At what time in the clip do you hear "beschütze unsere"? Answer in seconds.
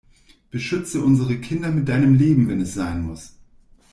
0.49-1.37